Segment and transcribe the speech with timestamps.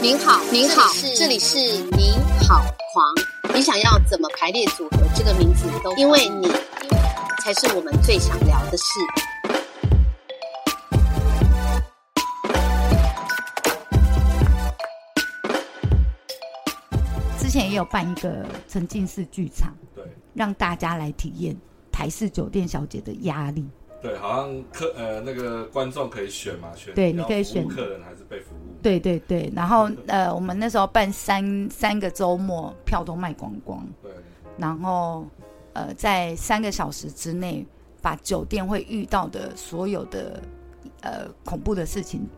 [0.00, 1.58] 您好，您好，这里是
[1.96, 2.12] 您
[2.46, 3.54] 好狂。
[3.54, 6.48] 你想要怎么排列组合这个名字都，因为你
[7.42, 8.84] 才是我们最想聊的事。
[17.38, 21.56] 之前也有办一个沉浸式剧场，对让大家来体验
[21.92, 23.68] 台式酒店小姐的压力。
[24.04, 28.58] 对，好像客呃那个观众可以选嘛，选对你可以选客人还是被服务。
[28.82, 34.12] 对对对，然后呃，我们那时候办三三个周末，票都卖光光，对
[34.58, 35.24] 然后
[35.72, 37.66] 呃，在三个小时之内，
[38.02, 40.38] 把酒店会遇到的所有的
[41.00, 42.28] 呃恐怖的事情，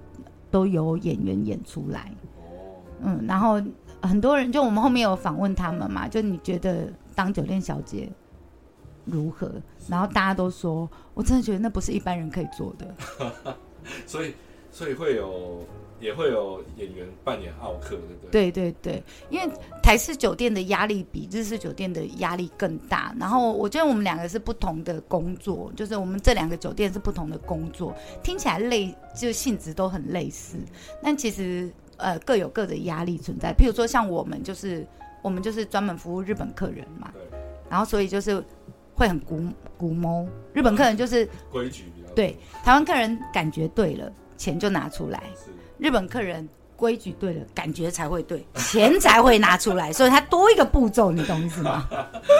[0.52, 2.12] 都由演员演出来。
[2.36, 3.60] 哦，嗯，然后
[4.00, 8.08] 很多人就我们后面有访问他们嘛，就你觉得当酒店小姐
[9.06, 9.50] 如何？
[9.88, 12.94] 然后大家都说，我真的觉得那不是一般人可以做的。
[14.04, 14.34] 所以
[14.70, 15.64] 所以会有
[16.00, 18.50] 也会有演员扮演奥克，对不对？
[18.50, 19.48] 对对对，因为
[19.82, 23.14] 台式酒店的压力比日式酒店的压力更大。
[23.18, 30.58] 然后我觉得我们两个是不同的工作，就是我们这两个酒店是不同的工作，听起来类就性质都很类似，
[31.02, 33.54] 但其实呃各有各的压力存在。
[33.54, 34.86] 譬如说像我们就是
[35.22, 37.10] 我们就是专门服务日本客人嘛，
[37.70, 38.44] 然后所以就是
[38.96, 39.40] 会很古
[39.76, 45.22] 古摸，日本客人就是 规矩比较多对台湾客人感觉对了，钱就拿出来。
[45.78, 51.86] 日本客人规矩对了，感觉才会对，钱才会拿出来，所以它多一个步骤，你懂意思吗？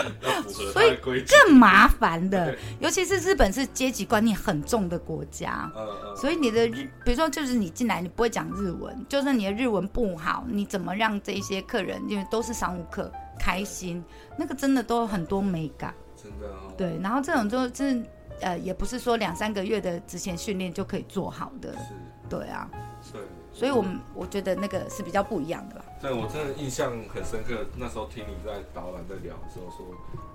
[0.73, 0.97] 所以。
[1.29, 14.03] 更麻烦的， 尤其是日本是阶级观念很重的国家，嗯嗯，所以你的日，比如说就是你进来你不会讲日文，就算你的日文不好，你怎么让这些客人，因为都是商务客开心，
[14.37, 15.95] 那个真的都有很多美感。
[16.29, 16.73] 真的哦。
[16.77, 18.03] 对，然后这种就是
[18.41, 21.95] 呃，也不是说两三个月的之前训练就可以做好的，是，
[22.29, 22.69] 对啊，
[23.13, 23.21] 对。
[23.53, 25.85] 所以我们我觉得那个是比较不一样的啦。
[25.99, 27.65] 对我真的印象很深刻。
[27.79, 29.87] 那时候听你在导览在聊的时候说，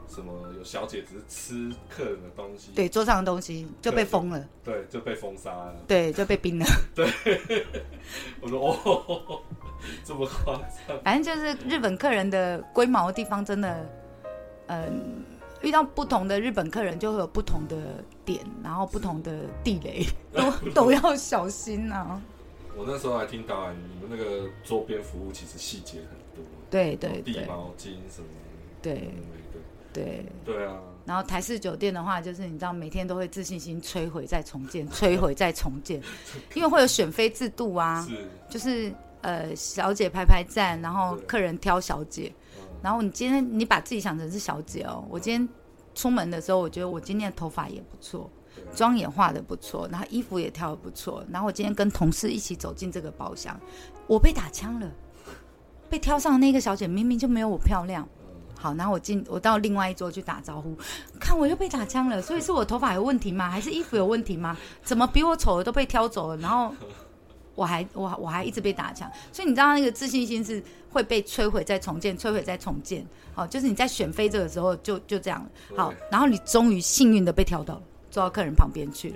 [0.07, 5.75] 什么有小姐只是吃客人的东西，对，桌上的东西就被封了，对，就被封杀了。
[5.87, 6.65] 对，就被冰了。
[6.95, 7.05] 对
[8.41, 9.41] 我说哦，
[10.03, 10.55] 这么夸
[10.87, 10.99] 张？
[11.03, 13.87] 反正就是日本客人的龟毛的地方，真的，
[14.65, 15.23] 嗯、
[15.61, 22.21] 遇到不同的日本客人就会有不同的点，然后不同的地雷， 都都要小心啊。
[22.75, 28.27] 我那时候还听导览，你们那个周边服务其实细节很多，对对对地毛巾什么
[28.81, 29.11] 对。
[29.93, 36.01] 对对啊，然后台式酒店的话，就是你知道每天都会自信心摧毁再重建， 摧毁再重建，
[36.55, 38.89] 因为会有选妃制度啊，是，就是
[39.19, 42.31] 呃小姐排排站，然后客人挑小姐。
[42.81, 45.47] 嗯然后你今天你把自己想成是小姐哦，我今天
[45.93, 48.29] 出门的时候，我觉得我今天的头发也不错，
[48.75, 53.59] 妆也化的不错，然后衣服也挑的不错，然后我今天跟同事一起走进这个包厢，
[54.07, 54.91] 我被打枪了，
[55.89, 58.07] 被挑上的那个小姐明明就没有我漂亮。
[58.57, 60.77] 好，然后我进我到另外一桌去打招呼，
[61.19, 63.49] 看我又被打枪了，所以是我头发有问题吗？
[63.49, 64.55] 还是衣服有问题吗？
[64.83, 66.37] 怎么比我丑的都被挑走了？
[66.37, 66.71] 然后
[67.61, 73.05] 我还我我还一直被打枪，所以你知道那个自信心是会被摧毁再重建，摧毁再重建。
[73.35, 75.49] 好，就是你在选妃这个时候就就这样了。
[75.77, 79.15] 好，然后你终于幸运的被挑到了，坐到客人旁边去了。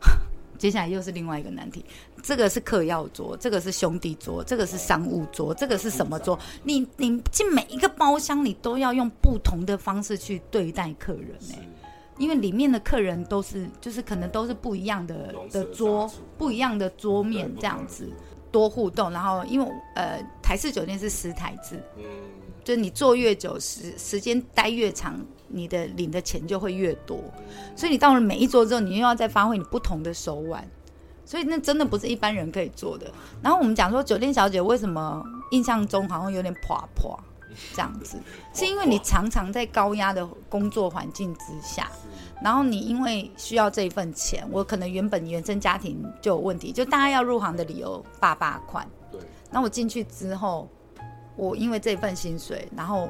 [0.56, 1.84] 接下来又是另外一个难题，
[2.22, 6.38] 这个是客要桌，这个是兄弟桌，这个是商务桌，这个是什么桌？
[6.62, 11.54] 你你进每一个包厢，你都要用不同的方式去对待客人呢、是
[12.18, 18.08] 因为里面的客人都是，就是可能都是不一样的的桌，不一样的桌面对这样子，
[18.52, 19.10] 多互动。
[19.10, 22.04] 然后因为呃台式酒店是十台制，嗯，
[22.62, 27.18] 就是你坐越久，时时间待越长，你的领的钱就会越多。
[27.74, 30.64] 所以你到了每一桌之后，你又要再发挥你不同的手腕，
[31.24, 33.10] 所以那真的不是一般人可以做的。
[33.42, 37.18] 然后我们讲说酒店小姐为什么印象中好像有点垮垮
[37.72, 38.18] 这样子，
[38.52, 41.90] 是因为你常常在高压的工作环境之下，
[42.42, 48.88] 然后你因为需要这一份钱，我可能原本原生家庭就有问题，就大家要入行的理由爸爸款。
[49.10, 49.20] 对，
[49.50, 50.68] 那我进去之后，
[51.36, 53.08] 我因为这份薪水，然后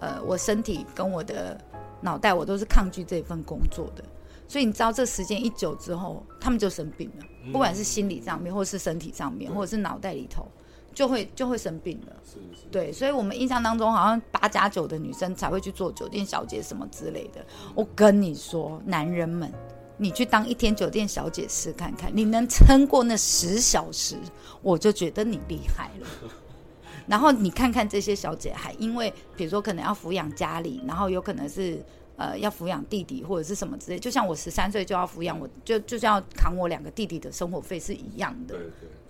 [0.00, 1.58] 呃，我身体跟我的
[2.00, 4.04] 脑袋，我都是抗拒这份工作的。
[4.48, 10.46] 所以你知道，这时间一久之后，他们就生病了，不管是心理上面，或是身体上面，或者是脑袋里头，
[10.94, 12.16] 就会就会生病了。
[12.24, 17.44] 是是，对，所以我们印象当中，好像八加九的女生才会去做酒店小姐什么之类的。
[17.74, 19.52] 我跟你说，男人们，
[19.96, 24.16] 你去当一天酒店小姐试看看，你能撑过那十小时，
[24.62, 26.06] 我就觉得你厉害了。
[27.06, 31.84] 然后你看看这些小姐，还因为比如说可能要抚养家里，然后有可能是
[32.16, 38.54] 呃要抚养弟弟或者是什么之类，就像我十三岁就要抚养我，就就是要扛我两个弟弟的生活费是一样的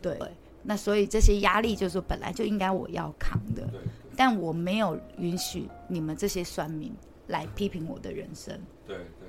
[0.00, 0.14] 对。
[0.14, 0.32] 对对，
[0.62, 3.80] 那所以这些压力就是本来就应该我要扛的，对
[4.16, 6.92] 但我没有允许你们这些酸民
[7.28, 8.58] 来批评我的人生。
[8.86, 9.26] 对对对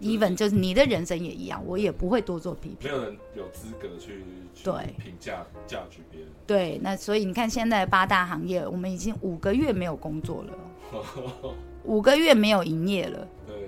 [0.00, 2.90] even 就是你的人生也一样，我也不会多做批评。
[2.90, 6.28] 没有人有资格去去对评价价值别人。
[6.46, 10.52] 对，那所以你看现在八大行业，我们已经五个月没有工作了，
[11.84, 13.26] 五个月没有营业了。
[13.46, 13.63] 对，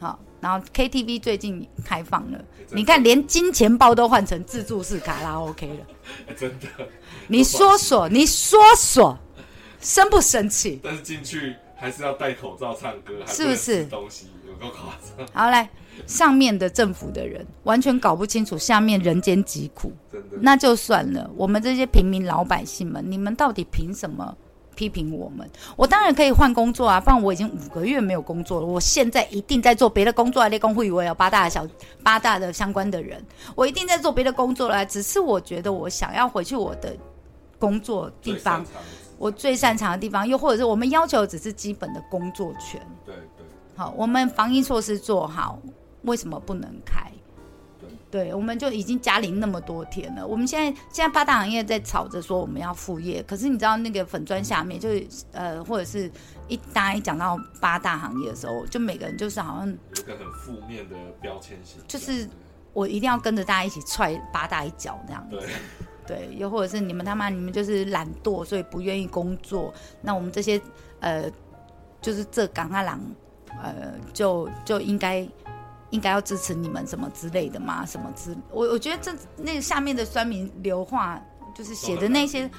[0.00, 5.86] 好，然后 KTV 最近开放了，你看连金钱豹都换成自助式卡拉 OK 了，
[6.26, 6.66] 哎 真的。
[7.28, 9.16] 你说说，你说说，
[9.80, 10.80] 生不生气？
[10.82, 15.68] 但是进去还是要戴口罩唱歌，还是不是东西有够夸张，好，来，
[16.06, 20.38] 上面的政府的人完全搞不清楚下面人间疾苦，真的。
[20.40, 21.30] 那就算了。
[21.36, 24.34] 我们这些平民老百姓们，你们到底凭什么
[24.74, 25.48] 批评我们？
[25.76, 28.66] 我当然可以换工作啊，不然我已经五个月没有工作了。
[28.66, 31.66] 我现在一定在做别的工作啊，列工会我有八大的小
[32.02, 33.24] 八大的相关的人，
[33.54, 34.84] 我一定在做别的工作了。
[34.86, 36.96] 只是我觉得我想要回去我的
[37.58, 38.64] 工作地方，
[39.18, 42.80] 我最擅长的地方，又或者是我们要求只是基本的工作权。
[43.04, 43.46] 对对
[43.76, 45.58] 好，我们防疫措施做好，
[46.02, 47.10] 为什么不能开？
[48.10, 50.26] 对对，我们就已经加零那么多天了。
[50.26, 56.10] 我们现在现在八大行业在吵着说我们要副业，可是你知道那个粉砖下面就是呃，或者是
[56.48, 62.28] 一大家一讲到八大行业的时候，就每个人就是好像有一个很负面的标签性，就是
[62.72, 65.36] 我一定要跟着大家一起踹八大一脚那样子。
[65.36, 65.48] 对
[66.06, 69.72] 对，又或者是你们他妈你们就是懒惰，所以不愿意工作。
[70.02, 70.60] 那我们这些
[70.98, 71.30] 呃，
[72.00, 73.00] 就是这港阿郎，
[73.62, 75.24] 呃，就就应该
[75.90, 81.20] 应该要支持你们什么之类的嘛，什么之，我我觉得这那个下面的酸民流话，
[81.54, 82.50] 就是写的那些，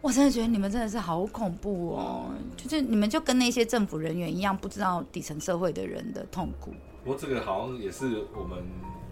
[0.00, 6.72] 我真的觉得你们真的是好恐怖哦，就是你们就跟那些政府人员一样，不知道底层社会的人的痛苦。
[7.02, 8.62] 不过这个好像也是我们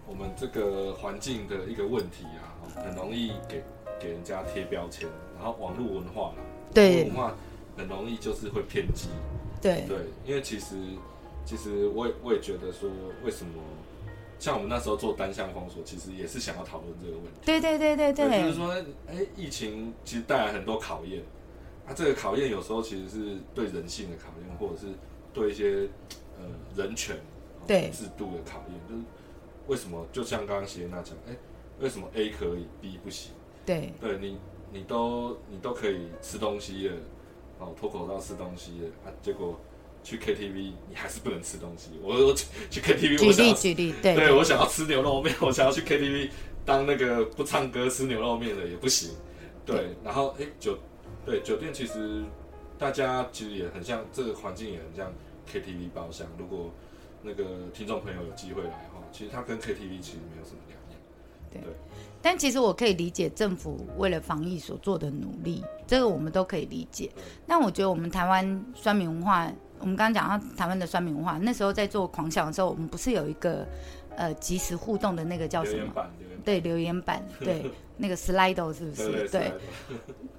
[0.07, 3.63] 我们这个环境的一个问题啊，很容易给
[3.99, 6.35] 给人家贴标签，然后网络文化啦，
[6.73, 7.03] 对。
[7.03, 7.35] 文化
[7.75, 9.09] 很容易就是会偏激，
[9.61, 9.85] 对。
[9.87, 10.75] 对，因为其实
[11.45, 12.89] 其实我也我也觉得说，
[13.23, 13.51] 为什么
[14.39, 17.39] 像我们那时候做单向封锁，其实也是想要讨论这个问题。
[17.45, 18.71] 对对对对就是对说，
[19.07, 21.23] 哎、疫情其实带来很多考验，
[21.87, 23.65] 啊，这个考验有时候其实是对。
[23.67, 24.87] 人性的考验，或者是
[25.33, 25.51] 对。
[25.51, 25.87] 一些
[26.37, 26.45] 呃
[26.75, 27.89] 人权、哦对。
[27.89, 29.01] 制度的考验，就是
[29.67, 30.05] 为什么？
[30.11, 31.35] 就像刚刚谢娜讲，哎、
[31.79, 33.31] 为什么 A 可以，B 不行？
[33.65, 33.93] 对。
[33.99, 34.17] 对。
[34.17, 34.37] 你，
[34.71, 36.95] 你都你都可以吃东西了，
[37.59, 39.59] 哦，脱口罩吃东西了啊，结果
[40.03, 40.53] 去 KTV
[40.89, 41.91] 你还是不能吃东西。
[42.01, 46.29] 我我去去 KTV，举例举例，对对我想要吃牛肉面， 我想要去 KTV
[46.65, 49.11] 当那个不唱歌吃牛肉面的也不行。
[49.65, 50.77] 对，然后哎酒
[51.25, 52.23] 对酒店其实
[52.77, 55.11] 大家其实也很像这个环境也很像
[55.51, 56.27] KTV 包厢。
[56.37, 56.69] 如果
[57.21, 60.99] 那个听众朋友有机会来的话，其实它跟 KTV 其实没有什么两样。
[61.51, 61.61] 对
[62.21, 67.11] 但其实我可以理解政府为了防疫所做的努力，这个我们都可以理解。
[67.45, 73.65] 但我觉得我们台湾酸民文化，我们刚刚讲到台湾的酸民文化，那时候在做狂想的时候，我们不是有一个
[74.15, 76.05] 呃即时互动的那个叫什么？
[76.45, 79.29] 对，留言板，对， 那个 Slido 是不是？
[79.29, 79.53] 对，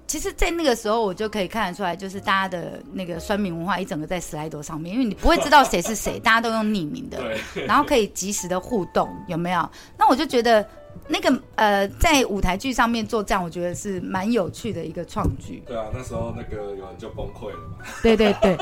[0.05, 7.19] 其实，在那个时候，我就可以看得出来，就是大家的那个酸民文化一整个在 Slido 上面，因为你不会知道谁是谁， 大家都用匿名的，
[7.67, 9.67] 然后可以及时的互动，有没有？
[9.97, 10.67] 那我就觉得
[11.07, 15.61] 那个呃，在舞台剧上面做这样，我觉得是蛮有趣的一个创举。
[15.65, 17.85] 对啊，那时候那个有人就崩溃了嘛。
[18.01, 18.57] 对对对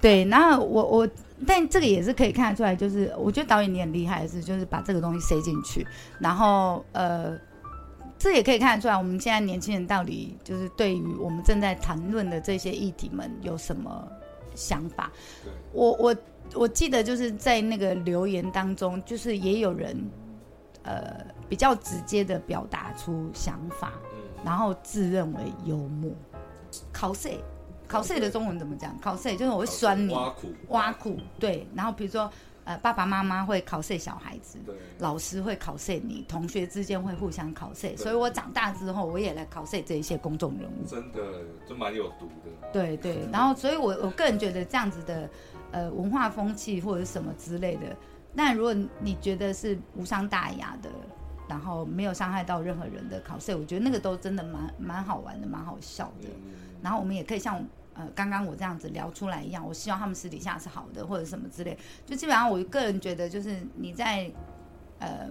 [0.00, 1.08] 对，然后 我我，
[1.46, 5.86] 但这个也是可以看得出来，就是我觉得导演你很厉害的是，就是把这个东西塞进去，
[6.18, 7.38] 然后呃，
[8.18, 14.06] 这也可以看得出来，我们现在年轻人到底就是对于我们正在谈论的这些议题们有什么
[14.54, 15.12] 想法
[15.44, 15.52] 对。
[15.72, 16.16] 我我
[16.54, 19.96] 我记得就是在那个留言当中，就是也有人
[20.82, 26.10] 呃比较直接的表达出想法，嗯，然后自认为幽默。
[26.92, 27.30] 考试，
[27.86, 28.98] 考试的中文怎么讲？
[28.98, 31.64] 考试就是我会酸你，挖苦，挖苦，对。
[31.72, 32.28] 然后比如说，
[32.64, 34.58] 呃，爸爸妈妈会考试小孩子，
[34.98, 40.84] 老师会考试你，同学之间会互相考试，所以我长大之后，我也来考试这一些公众人物。
[40.84, 41.20] 真的
[41.68, 42.50] 就蛮有毒的。
[42.72, 45.30] 对对， 然后所以我我个人觉得这样子的
[45.70, 47.96] 呃文化风气或者什么之类的，
[48.32, 50.90] 那如果你觉得是无伤大雅的，
[51.48, 56.28] 然后没有伤害到任何人的考试，我觉得那个都真的蛮蛮好玩的，蛮好笑的。
[56.28, 61.76] 嗯，然后我们也可以像呃刚刚我这样子聊出来一样，我希望他们私底下是好的或者什么之类。
[62.06, 64.30] 就基本上我个人觉得，就是你在
[64.98, 65.28] 呃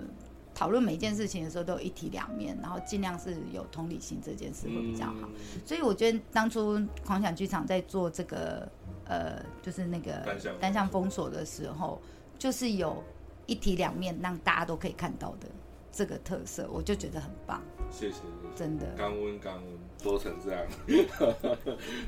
[0.54, 5.14] 讨论每一件事情的时候都有一体两面，然后尽量是有同理心，这件事会比较好。
[5.24, 8.70] 嗯所以我觉得当初狂想剧场在做这个
[9.06, 12.00] 呃，就是那个单向单向封锁的时候，
[12.38, 13.04] 就是有
[13.48, 15.48] 一体两面，让大家都可以看到的
[15.94, 18.88] 这个特色，我就觉得很棒，谢谢，谢谢真的。
[18.98, 19.64] 刚温刚温，
[20.04, 20.66] 多成这样，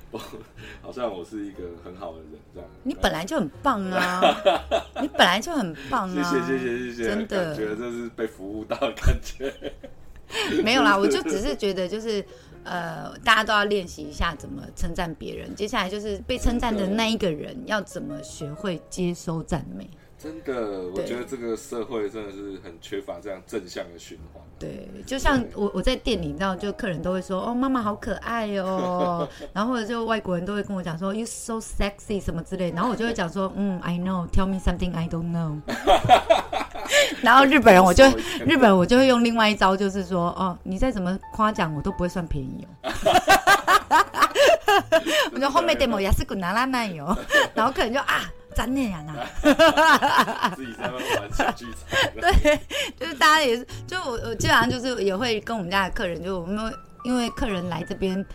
[0.10, 0.20] 我
[0.82, 2.70] 好像我是一个很好的人这样。
[2.84, 4.20] 你本来就很棒啊，
[5.00, 9.54] 你本来就很棒啊，谢谢谢谢谢，真的觉得这是被服务到的感觉。
[10.63, 12.25] 没有啦，我就只是觉得就是。
[12.68, 15.54] 呃，大家都要练习一下怎么称赞别人。
[15.54, 19.88] 接下来就是被称赞的那一个人要怎么学会接收赞美。
[20.25, 24.41] 真的，我对觉得这个社会真的是很缺乏这样正向的循环。
[24.58, 29.29] 对，就像我我在店里，你知道，就客人都会说：“哦，妈妈好可爱哦。
[29.53, 32.72] ”然后或者就外国人都会跟我讲说：“You so sexy” 什么之类。
[32.72, 34.27] 然后我就会讲说：“嗯，I know.
[34.29, 35.60] Tell me something I don't know。
[37.22, 38.03] ”然后日本人我就
[38.48, 42.70] 日本人我就会用另外一招，就是说：“哦，你再怎么夸奖我都不会算便宜哦。”
[45.34, 47.15] 我说后面 demo 也是滚拿拉奶油，
[47.53, 48.24] 然后客人就啊，
[48.55, 49.13] 真的呀呐。
[50.55, 52.12] 自己在那边玩小剧场。
[52.21, 52.59] 对，
[52.97, 58.25] 就是大家也是，就我我基本上就是也会跟我们家的客人，就我们因为客人来这边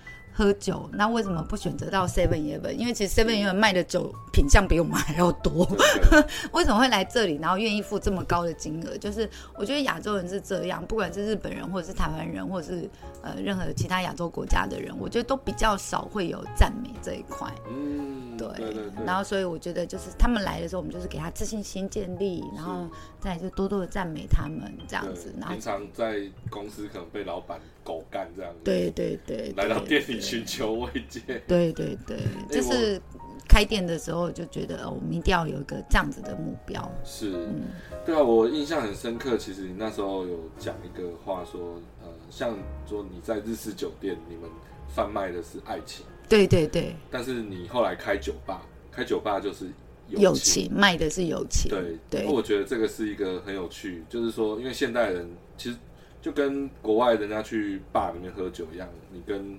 [0.40, 2.72] 喝酒，那为什么不选择到 Seven Eleven？
[2.72, 5.68] 因为其实 Seven Eleven 卖的酒品相比我们还要多，
[6.52, 8.96] 为什么会来这里，然后愿意付这么高的金额？
[8.96, 12.88] 就是我觉得亚洲人是这样，不管是日本人，或者是台湾人，或者是
[13.20, 17.46] 呃任何其他亚洲国家的人，我觉得都比较少会有赞美这一块。
[17.70, 19.04] 嗯，对，对对对。
[19.04, 22.88] 然后所以我觉得就是他们来的时候，我们就是给他自信心建立，然后
[23.20, 31.20] 再就多多的赞美他们这样子，然后平常在公司可能被老板狗干这样子，对对对，来到店里寻求慰藉。
[31.46, 33.00] 对对对，哎就是
[33.48, 36.90] 开店的时候就觉得、哦我们一定要有一个这样子的目标。
[37.04, 37.62] 是，嗯
[38.06, 39.36] 对啊，我印象很深刻。
[39.36, 42.56] 其实你那时候有讲一个话说，呃，像
[42.88, 44.48] 说你在日式酒店，你们
[44.94, 49.66] 贩卖的是爱情，对对对，但是你后来开酒吧，开酒吧就是
[50.08, 50.64] 友情。
[50.64, 51.70] 情卖的是友情。
[51.70, 55.76] 对，对我觉得这个是一个很有趣，就是说，因为现代人其实
[56.20, 59.58] 就跟国外人家去坝里面喝酒一样，你跟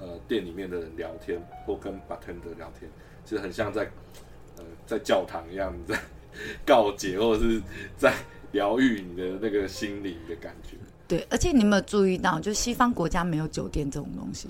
[0.00, 2.90] 呃店里面的人聊天，或跟 bartender 聊天，
[3.24, 3.90] 其实很像在
[4.56, 5.98] 呃在教堂一样，在
[6.66, 7.62] 告解或者是
[7.96, 8.14] 在
[8.52, 10.76] 疗愈你的那个心灵的感觉。
[11.06, 14.48] 对，而且你有没有注意到，就西方国家没有酒店这种东西，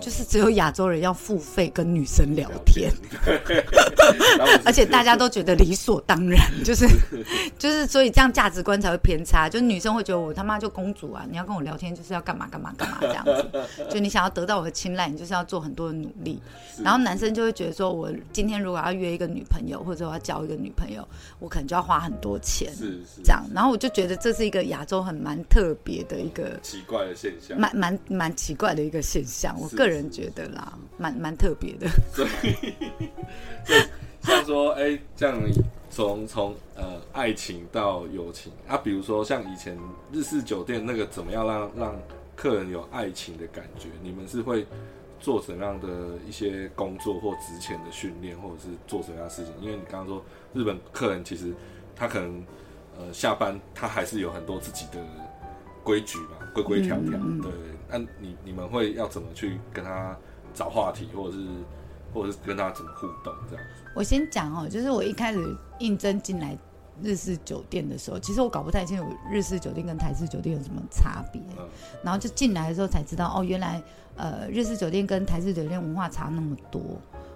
[0.00, 2.90] 就是只有亚洲人要付费跟女生聊天。
[4.64, 6.86] 而且大家都觉得理所当然，就是
[7.58, 9.48] 就是，所以这样价值观才会偏差。
[9.48, 13.44] 就是女生会觉得我他妈就公主啊，你要跟我聊天就是要干嘛干嘛干嘛这样子。
[13.90, 16.40] 就你想要得到我的青睐，你就是要做很多的努力。
[16.82, 21.06] 然后男生就会觉得说，我今天如果要约一个女朋友，或者我要交一个女朋友，
[21.38, 23.42] 我可能就要花很多钱，是是这样。
[23.54, 26.58] 然后我就觉得这是一个亚洲很蛮特别的一个。
[26.62, 27.58] 奇怪的现象。
[27.58, 31.86] 蛮蛮蛮奇怪的一个现象，我是个人觉得啦，蛮蛮特别的。
[32.12, 32.74] 所以，
[34.22, 35.40] 像说，哎、这样
[35.88, 39.78] 从从呃爱情到友情啊，比如说像以前
[40.12, 41.96] 日式酒店那个，怎么样让让
[42.34, 43.88] 客人有爱情的感觉？
[44.02, 44.66] 你们是会
[45.20, 49.52] 做怎样的一些工作或之前的训练，或者是做什么样的事情？
[49.60, 51.54] 因为你刚刚说日本客人其实
[51.94, 52.44] 他可能
[52.98, 55.02] 呃下班他还是有很多自己的
[55.82, 57.12] 规矩嘛，规规条条。
[57.42, 57.50] 对，
[57.88, 60.16] 那你你们会要怎么去跟他
[60.54, 61.46] 找话题，或者是
[62.12, 63.82] 或者是跟他怎么互动这样子？
[63.94, 66.56] 我先讲哦，就是我一开始应征进来
[67.02, 71.66] 日式酒店的时候，其实我搞不太清楚日式酒店跟台式酒店有什么差别，嗯
[72.02, 73.82] 然后就进来的时候才知道，哦，原来
[74.16, 76.80] 呃日式酒店跟台式酒店文化差那么多。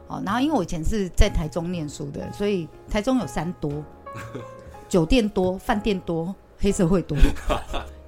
[0.09, 3.71] 哦，然后因为我以前是在台中念书的，所以台中有三多，
[4.88, 7.16] 酒店多，饭店多，黑社会多。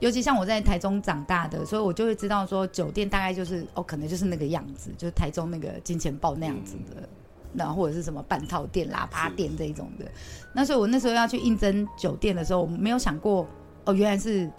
[0.03, 7.09] 尤其像我在台中长大的，所以我就会知道说，酒店大概就是哦，可能就是那个样子，就是台中那个金钱豹那样子的，
[7.53, 10.05] 那、或者是什么半套店、喇叭店这一种的。
[10.53, 13.47] 那所以我那时候要去应征酒店的时候，我没有想过
[13.85, 14.51] 哦，原来是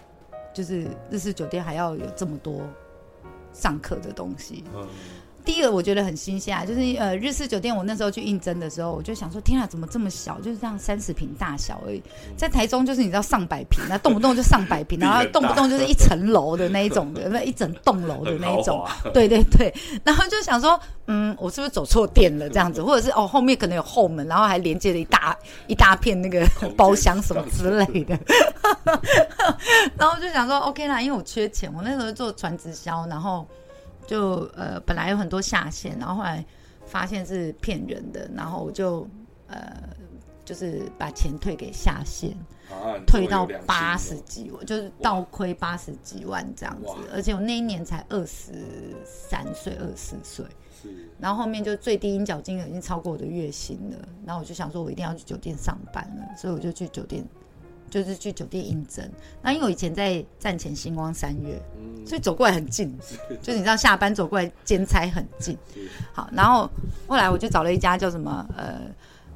[0.54, 2.62] 就是日式酒店还要有这么多
[3.52, 4.64] 上课的东西。
[4.74, 4.88] 嗯，
[5.44, 12.02] 第一个我觉得很新鲜啊，就是呃日式酒店，我那时候去应征的时候，我就想说，天啊，怎么这么小，就是这样三十平大小而已，
[12.36, 18.86] 在台中就是你知道上百平，那动不动就上百平， 然后动不动就是一层楼的那一种的，那一整栋楼的那一种。
[19.12, 19.72] 对对对，
[20.02, 25.36] 然后就想说，嗯，我是不是走错店了这样子，或者是哦后面可能有后门，然后还连接了一大
[25.66, 28.18] 一大片那个 包厢什么之类的，
[29.98, 33.46] 然后就想说 OK 啦，因为我缺钱，我那时候做传直销，然后
[34.06, 36.44] 就呃本来有很多下线，然后后来
[36.86, 39.08] 发现是骗人的，然后我就
[39.46, 39.72] 呃
[40.44, 42.32] 就是把钱退给下线，
[42.70, 46.92] 啊，退到八哦十几万，就是倒亏八十几万这样子。
[47.12, 48.52] 而且我那一年才二十
[49.04, 50.44] 三岁、二十四岁，
[51.18, 53.96] 然后后面就最低应缴金额已经超过我的月薪了，
[54.26, 57.24] 然后我就想说，我一定要去酒店上班了，所以我就去酒店，
[57.94, 59.08] 就是去酒店应征。
[59.40, 62.92] 那因为我以前在站前星光三月，嗯所以走过来很近，
[63.40, 65.56] 就是你知道下班走过来兼差很近。
[66.12, 66.68] 好，然后
[67.06, 68.80] 后来我就找了一家叫什么呃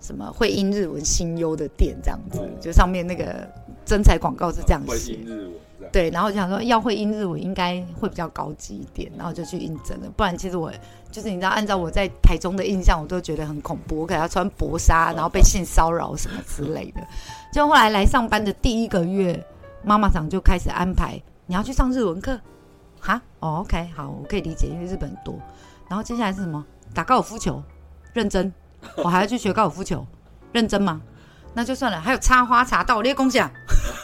[0.00, 3.48] 什么会英日文新优的店，这样子，哦就上面那个
[3.86, 5.12] 征才广告是这样会写。
[5.24, 5.52] 日文
[5.92, 10.08] 对，然后我就想说要会英日文应该会比较高级一点，然后就去应征了。
[10.16, 10.72] 不然其实我
[11.10, 17.00] 就是你知道，按照我在台中的印象，我都觉得很恐怖，我可能要穿薄纱，然后被性骚扰什么之类的。
[17.52, 19.42] 就后来来上班的第一个月，
[19.82, 22.38] 妈妈长就开始安排你要去上日文课，
[23.00, 25.38] 哈，哦，OK，好，我可以理解，因为日本很多。
[25.88, 26.64] 然后接下来是什么？
[26.92, 27.62] 打高尔夫球，
[28.12, 28.52] 认真，
[28.96, 30.06] 我还要去学高尔夫球，
[30.52, 31.00] 认真吗？
[31.54, 33.50] 那就算了，还有插花茶道，列共享。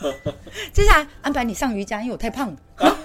[0.72, 2.56] 接下来安排你上瑜伽，因为我太胖了。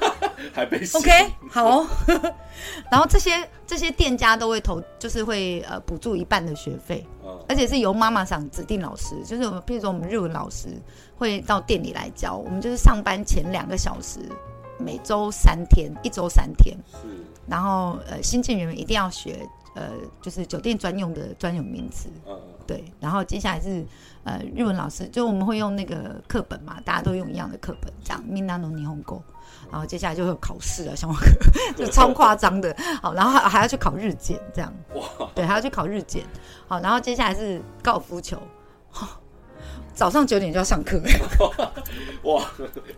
[0.53, 1.11] 还被洗 OK，
[1.49, 1.87] 好、哦。
[2.89, 10.69] 然后这些这些店家都会投，就是会呃补助一半的学费，嗯而且是由妈妈想指定老师，就是我们譬如说我们日文老师
[11.15, 14.19] 会到店里来教，我们就是上班前两个小时，
[14.79, 16.75] 每周三天，一周三天。
[16.91, 17.07] 是
[17.47, 19.39] 然后呃新进人员一定要学
[19.75, 23.85] 呃就是酒店专用的专有名词，嗯对，然后接下来是
[24.23, 29.21] 呃日文老师，就我们会用那个课本嘛，大家都用一样的课本，这样 Minano Nihongo，
[29.71, 31.35] 然后接下来就会有考试啊，相关课
[31.75, 36.23] 就超夸张的，好，然后还还要去考日检，这样，哇对，还要去考日检，
[36.67, 38.37] 好，然后接下来是高尔夫球，
[39.99, 40.97] 早上九点就要上课，
[42.23, 42.49] 哇，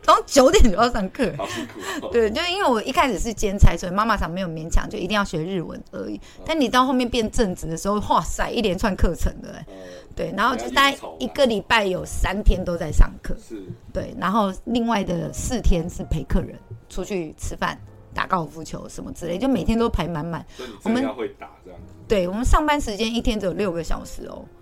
[0.03, 6.21] 早上九点就要上课，好辛苦哦，对，就因为我一开始是兼差，所以妈妈常没有勉强，就一定要学日文而已。
[6.45, 9.75] 但你到后面变正职的时候，哇塞，一连串课程的、欸，嗯。
[10.15, 13.63] 对，然后就大概一个礼拜有三天都在上课，是。
[13.91, 16.55] 对，然后另外的四天是陪客人
[16.87, 17.75] 出去吃饭、
[18.13, 20.45] 打高尔夫球什么之类，就每天都排满满。
[20.83, 24.60] 我们要会打这样，对我们上班时间一天只有六个小时哦，嗯，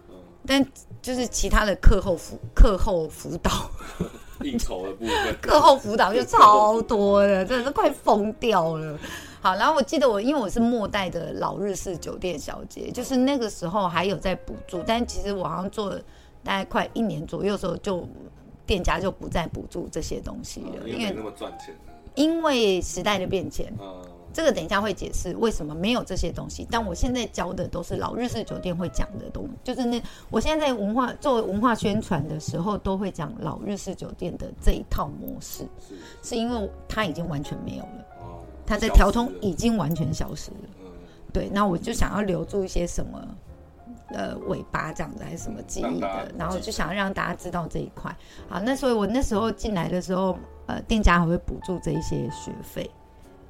[0.50, 0.66] 但
[1.00, 3.52] 就是其他的课后辅课后辅导。
[4.42, 8.98] 应酬的部分， 课后辅导就超多的，真的是快疯掉了。
[9.42, 16.00] 好，然后我记得我因为我是末代的老日式酒店小姐，就是那个时候还有在补助，但其实我好像做了
[16.42, 18.08] 大概快一年左右的时候，就
[18.66, 21.76] 店家就不再补助这些东西了，因为那么赚钱，
[22.16, 23.70] 因为时代的变迁。
[23.78, 40.58] 嗯，这个等一下会解释为什么没有这些东西，但我现在教的都是老日式酒店会讲的东西，就是那我现在在文化做文化宣传的时候，都会讲老日式酒店的这一套模式，是是因为它已经完全没有了，哦，它在调通已经完全消失了。
[40.84, 40.92] 嗯
[41.32, 43.20] 对，那我就想要留住一些什么。
[44.12, 48.12] 呃，尾巴这样子还是什么记忆的，然后就想要让大家知道这一块。
[48.48, 52.90] 好，那所以我那时候进来的时候，呃，店家还会补助这一些学费，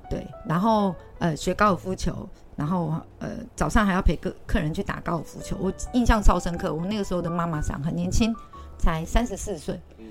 [0.09, 6.73] 对，然后呃学高尔夫球，然后呃早上还要陪客客人去打高尔夫球，我印象超深刻。
[6.73, 8.35] 我那个时候的妈妈桑很年轻，
[8.77, 10.05] 才三十四岁，嗯，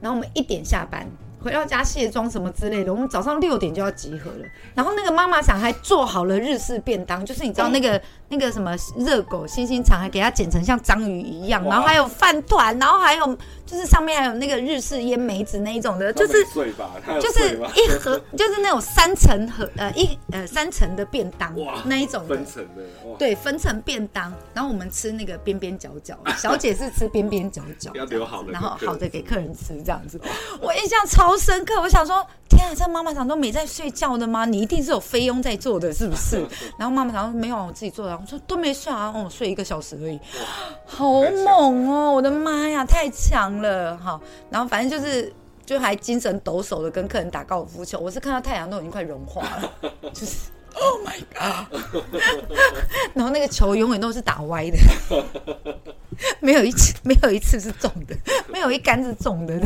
[0.00, 1.06] 然后我们一点下班，
[1.42, 4.46] 回到家卸妆什么之类的，我们早上六点就要集合了。
[4.74, 13.26] 然后那个妈妈想还做好了日式便当，就是你知道那个、那个什么热狗星星肠，还给它剪成像章鱼一样，然后还有饭团，然后还有
[13.66, 16.44] 就是上面还有那个日式腌梅子那一种的，就是
[17.20, 17.58] 就是？
[17.74, 22.46] 一盒， 就是那种三层盒，呃一呃三层的便当哇那一种的分。
[22.46, 22.82] 层的，
[23.18, 30.20] 对，分层便当，然后我们吃那个边边角角，小姐是吃边边角角， 要留好的然后好的给客人吃这样子。
[30.60, 34.44] 我印象超深刻，我想说，天啊，这妈妈长都没在睡觉的吗？
[34.44, 36.46] 你一定是有菲佣在做的， 是不是？
[36.78, 38.16] 然后妈妈长说没有，我自己做的。
[38.16, 40.18] 我说都没睡啊，哦，睡一个小时而已，
[40.86, 42.12] 好猛哦！
[42.12, 43.96] 我的妈呀，太强了！
[43.96, 45.32] 哈，然后反正就是。
[45.64, 49.72] 就还精神抖擞的跟客人打高尔夫球，我是看到太阳都已经快融化了，
[50.12, 51.66] 就是 Oh my God！
[53.14, 54.78] 然后那个球永远都是打歪的，
[56.40, 58.16] 没有一次没有一次是中的，
[58.52, 59.60] 没有一杆是中的，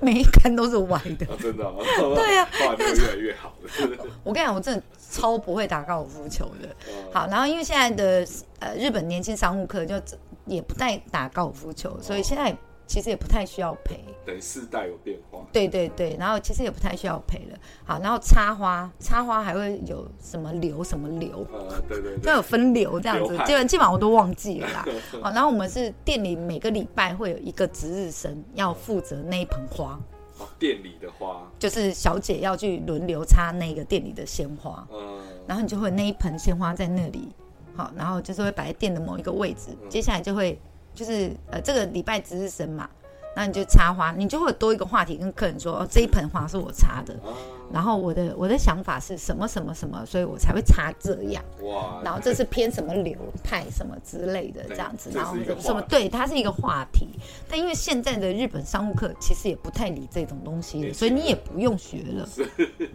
[0.00, 1.26] 每一杆都是歪的。
[1.26, 1.82] 啊，真的哦，
[2.14, 2.48] 对啊。
[2.78, 6.68] 越来越好的，我跟你讲，我真的超不会打高尔夫球的。
[6.68, 8.26] 哦好，然后因为现在的
[8.60, 10.00] 呃日本年轻商务客就
[10.46, 12.56] 也不太打高尔夫球，所以现在
[12.88, 14.02] 其实也不太需要陪。
[14.26, 17.58] 等于世代有变化，对对对，然后其实也不太需要陪了。
[17.84, 24.84] 好，然后插花，插花还会有什么流什么流，呃，对对就对，有分流这样子基本基本上我都忘记了啦。
[25.22, 29.98] 好，然后我们是店里每个礼拜会有一个值日生要负责那一盆花，
[30.38, 37.28] 哦店里的花，就是小姐要去轮流插那个店里的鲜花，嗯，然后你就会那一盆鲜花在那里，
[37.74, 40.60] 好，然后就是会摆在店的某一个位置，接下来就会
[40.98, 42.90] 就是呃这个礼拜值日生嘛，
[43.36, 47.30] 那你就插花，你就会多一个话题跟客人说，哦这一盆花是我插的，啊，
[47.72, 51.40] 然后我的我的想法是什么什么什么，所以我才会插这样。
[51.62, 57.06] 哇，然后这是偏什么流派什么之类的这样子，然后什么对，它是一个话题。
[57.48, 62.28] 但因为现在的日本商务课其实也不太理这种东西了，所以你也不用学了。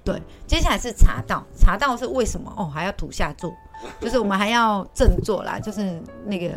[0.04, 2.54] 对，接下来是茶道，茶道是为什么？
[2.58, 3.54] 哦，还要土下座，
[4.02, 6.54] 就是我们还要正坐啦，就是那个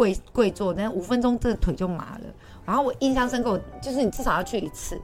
[0.00, 2.24] 跪跪坐，那五分钟这腿就麻了。
[2.64, 4.98] 然后我印象深刻，就是你至少要去一次，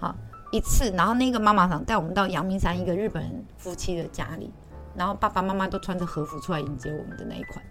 [0.00, 0.12] 好
[0.50, 4.52] 一次，然后那个妈妈想带我们到阳明山一个日本人夫妻的家里，
[4.96, 7.64] 然后爸爸妈妈都穿着和服出来迎接我们的那一款，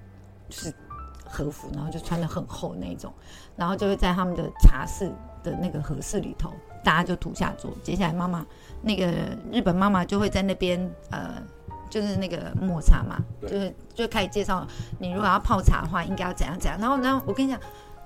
[0.47, 0.73] 就是
[1.25, 3.11] 和服，然后就穿的很厚那种，
[3.57, 5.11] 然后就会在他们的茶室
[5.43, 6.53] 的那个和室里头，
[6.85, 7.69] 大家就土下坐。
[7.83, 8.45] 接下来妈妈
[8.81, 9.11] 那个
[9.51, 11.43] 日本妈妈就会在那边呃，
[11.89, 14.65] 就是那个抹茶嘛，就是就开始介绍
[14.99, 16.79] 你如果要泡茶的话，应该要怎样怎样。
[16.79, 17.59] 然后呢，我跟你讲，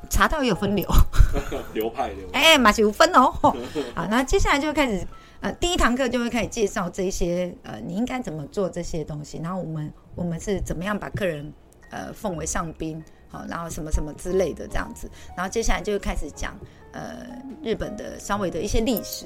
[0.10, 0.88] 茶道也有分流。
[1.74, 3.32] 流派流派，哎、马修分哦。
[3.96, 5.06] 好，那接下来就会开始，
[5.42, 11.54] 呃，第一堂课就会开始介绍这些，呃，你应该怎么做这些东西，然后我们我们是怎么样把客人
[11.90, 16.58] 呃奉为上宾，好，然后什么什么之类的这样子，然后接下来就会开始讲
[16.92, 17.26] 呃
[17.64, 19.26] 日本的稍微的一些历史，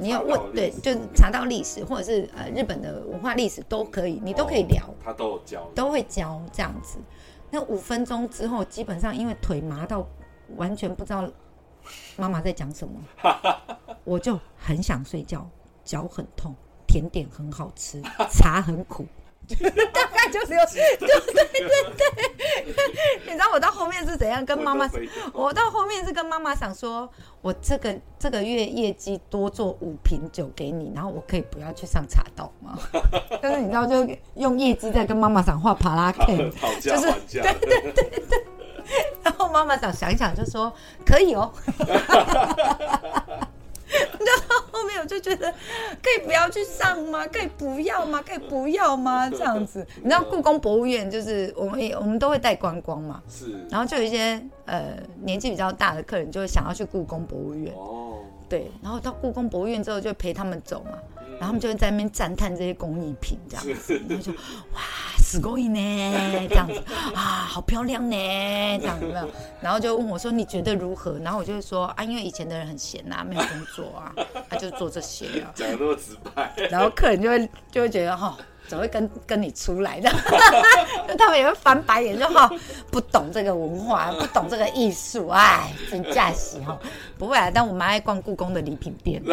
[0.00, 4.84] 你有问对，就是查到历史或者是呃日本的文化历史都可以，你都可以聊。
[4.86, 6.98] 哦他都有教，都会教这样子。
[7.50, 10.06] 那五分钟之后，基本上因为腿麻到
[10.56, 11.28] 完全不知道
[12.16, 13.00] 妈妈在讲什么，
[14.02, 15.48] 我就很想睡觉，
[15.84, 16.54] 脚很痛，
[16.88, 19.06] 甜点很好吃，茶很苦。
[19.54, 20.72] 大概就是有，就
[21.32, 22.04] 对对对，
[23.26, 24.90] 你知道我到后面是怎样跟妈妈
[25.32, 27.08] 我到后面是跟妈妈想说，
[27.42, 32.76] 我这个这个月业绩多做五瓶酒给你，然后我可以不要去上茶道吗？
[33.40, 38.46] 但是你知道，就用业绩在跟妈妈讲话，帕拉 K，就是对对对对，
[39.22, 40.72] 然后妈妈想想一想就说
[41.04, 41.52] 可以哦。
[44.76, 45.50] 然后后面我就觉得，
[46.02, 47.26] 可以不要去上吗？
[47.32, 48.22] 可以不要吗？
[48.26, 49.28] 可以不要吗？
[49.30, 58.05] 这样子，你知道故宫博物院就是我们也我们都会带观光嘛，是然后就有一些呃年纪比较大的客人就会想要去故宫博物院，哦，
[58.49, 64.81] 对，然后到故宫博物院之后就陪他们走嘛，嗯然后他们就会在那边赞叹这些工艺品这样子，是然后就哇，
[65.17, 66.83] すごい呢，这样子
[67.15, 68.15] 啊，好漂亮呢，
[68.79, 69.27] 这样有没有？
[69.61, 71.17] 然后就问我说你觉得如何？
[71.23, 74.13] 然后我就会说啊，因为以前的人很闲呐、没有工作啊，
[74.49, 78.37] 他、就做这些啊，讲的那么直白，然后客人就会就会觉得哈。
[78.68, 80.10] 怎么会跟跟你出来的？
[81.18, 82.50] 他们也会翻白眼，就哈
[82.90, 86.78] 不懂这个文化， 不懂这个艺术，哎，真假喜哈。
[87.18, 89.22] 不会啊，但我蛮爱逛故宫的礼品店。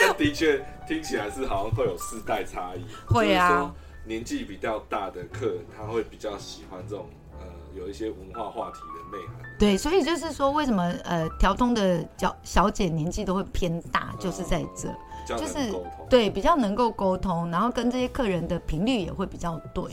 [0.00, 14.88] 但的确听起来是好像会有世代差异，会啊年纪比较大的客人他会比较喜欢这种呃有一些文化话题的内涵，对，所以就是说，为什么呃调通的小小姐年纪都会偏大，就是在这，
[15.26, 15.72] 就是
[16.08, 19.84] 对比较能够沟通，然后跟这些客人的频率也会比较对。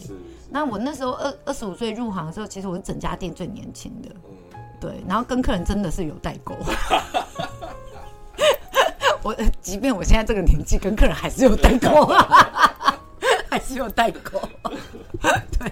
[0.50, 6.56] 那我那时候二二十五岁入行的时候，其实我是整家店最年轻的，嗯，对，然后跟客人真的是有代沟。
[9.22, 12.06] 我呃即便我现在这个年纪，跟客人还是有代沟，
[13.50, 14.42] 还是有代沟。
[15.60, 15.72] 对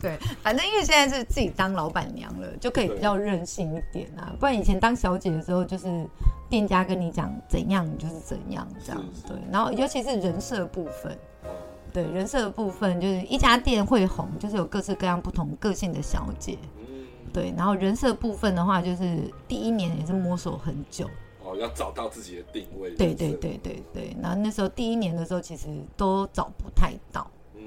[0.00, 4.30] 对，反正因为现在是自己当老板娘了，就可以比较任性一点啊。
[4.38, 6.06] 不然以前当小姐的时候，就是
[6.48, 9.04] 店家跟你讲怎样，你就是怎样这样。
[9.26, 11.12] 对，然后尤其是人设部分，
[11.44, 11.48] 哦
[11.92, 16.58] 对人设部分，就是一家店会红，就是有各式各样不同个性的小姐。
[16.78, 21.08] 嗯，对，然后人设部分的话，就是第一年也是摸索很久。
[21.42, 27.62] 哦，要找到自己的定位，对对，对对对，然后那时候第一年的时候，其实都找不太到嗯，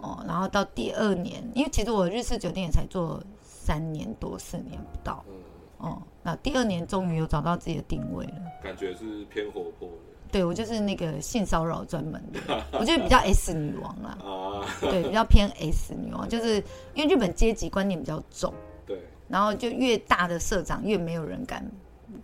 [0.00, 0.24] 哦。
[0.26, 5.34] 然后到第二年，因为其实我日式酒店也才做三年多四年不到嗯，
[5.78, 6.02] 哦。
[6.26, 8.32] 那第二年终于有找到自己的定位了。
[8.60, 9.88] 感觉是偏活泼
[10.32, 12.40] 对我就是那个性骚扰专门的，
[12.80, 16.56] 我觉得比较 S 女王啦，的啊，对，比较偏 S 女王，就是
[16.94, 18.52] 因为日本阶级观念比较重，
[18.84, 21.64] 对，然后就越大的社长越没有人敢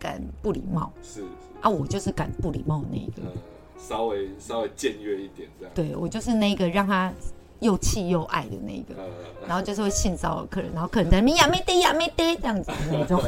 [0.00, 0.92] 敢不礼貌。
[1.00, 1.26] 是是，
[1.60, 3.32] 啊，我就是敢不礼貌那一个，嗯，
[3.78, 7.12] 稍微稍微僭越一点这样，对我就是那个让他
[7.62, 9.04] 又气又爱的那一个，呃，
[9.46, 12.70] 然后就是会性骚扰客人，然后客人在那边呀没得呀没得这样子。
[12.70, 13.22] 的那种，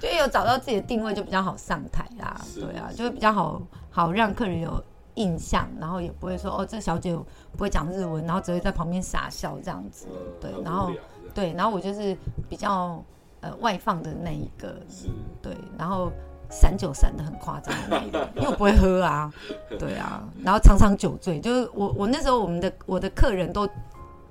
[0.00, 4.82] 就有找到自己的定位就比较好上台啦，是对啊，就会比较好好让客人有
[5.14, 10.06] 印象，然后也不会说哦这小姐不会讲日文，然后只会在旁边傻笑这样子，
[10.40, 10.90] 对然后
[11.32, 12.16] 对，然后我就是
[12.48, 13.00] 比较
[13.40, 15.06] 呃外放的那一个，是，
[15.40, 16.10] 对，然后
[16.52, 19.32] 散酒散的很夸张的那一种， 因为我不会喝啊，
[19.78, 23.66] 对啊，然后常常酒醉，就是我我那时候我们的我的客人都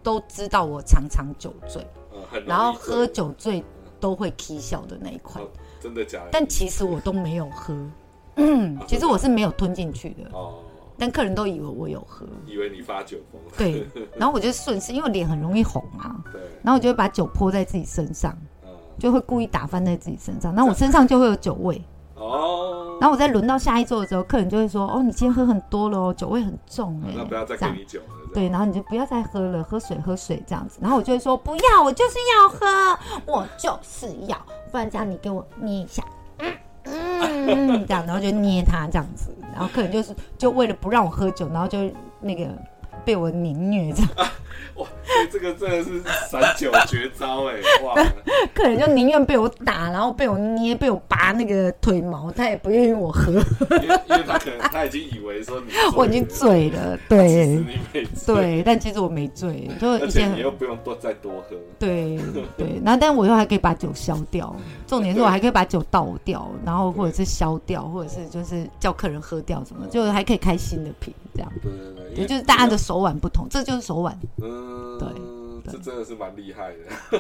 [0.03, 1.85] 都知道我常常酒醉，
[2.45, 3.63] 然后喝酒醉
[3.99, 5.47] 都会 k 笑的那一款哦，
[5.81, 6.29] 真的假的？
[6.31, 7.75] 但其实我都没有喝。
[8.37, 10.59] 嗯，其实我是没有吞进去的，哦，
[10.97, 12.25] 但客人都以为我有喝。
[12.45, 21.81] 以为你发酒疯，对，然后我就顺势，因为我脸很容易红啊，对，然后我就会把酒泼在自己身上，嗯，就会故意打翻在自己身上，然后我身上就会有酒味。
[22.21, 30.79] 哦，然后我再轮到下一桌的时候，客人就会说：“哦，你今天喝很多了哦，酒味很重哎。”那不要再给你酒了，对，然后你就不要再喝了，喝水喝水这样子。
[30.81, 34.37] 然后我就会说：“不要，我就是要喝，我就是要，
[34.71, 36.03] 不然这样你给我捏一下。”
[36.37, 36.53] 嗯
[36.83, 41.77] 嗯，这样，然后就捏他这样子，然后客人就是就为了不让我喝酒，然后就
[42.19, 42.47] 那个
[43.05, 44.31] 被我凌虐这样，
[44.75, 44.87] 哇，
[45.31, 47.95] 这个真的是散酒绝招哎，哇，
[48.53, 53.31] 客人就宁愿被我打，然后被我捏，被我拔那个腿毛，他也不愿意我喝。
[53.33, 57.57] 因为因为他可能他已经以为说你 我已经醉了，其实对你
[57.93, 62.17] 没醉，对，但其实我没醉，就而以前且你又不用多再多喝，对
[62.57, 64.55] 对，然后但我又还可以把酒消掉，
[64.87, 71.51] 重点是我还可以把酒倒掉，然后或者是消掉，或者是就是叫客人喝掉什么，就还可以开新的瓶这样。
[71.61, 74.17] 对对对，因对，为就是大家的手腕不同，这就是手腕。
[74.41, 75.07] 嗯，对
[75.71, 76.73] 这真的是蛮厉害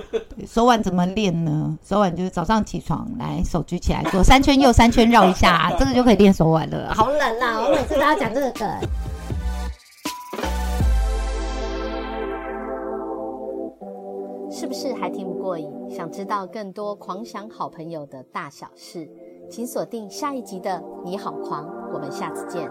[0.09, 1.77] 的， 手腕怎么练呢？
[1.83, 6.93] 手腕就是早上起床来手举起来左三圈右三圈绕一下，这个就可以练手腕了。
[6.93, 7.61] 好冷啊！
[7.63, 8.67] 我每次都要讲这个梗。
[14.49, 15.71] 是不是还听不过瘾？
[15.89, 19.09] 想知道更多狂想好朋友的大小事，
[19.49, 20.71] 请锁定下一集的
[21.03, 22.69] 《你好狂》，我们下次见。